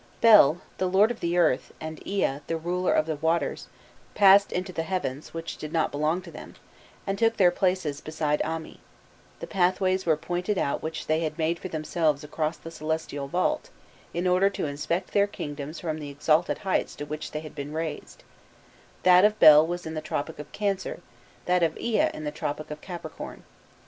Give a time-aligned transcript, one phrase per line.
[0.19, 3.67] Bel, the lord of the earth, and Ea, the ruler of the waters,
[4.15, 6.55] passed info the heavens, which did not belong to them,
[7.05, 8.79] and took their places beside Ami:
[9.41, 13.69] the pathways were pointed out which they had made for themselves across the celestial vault,
[14.11, 17.71] in order to inspect their kingdoms from the exalted heights to which they had been
[17.71, 18.23] raised;
[19.03, 21.01] that of Bel was in the Tropic of Cancer,
[21.45, 23.43] that of Ea in the Tropic of Capricorn.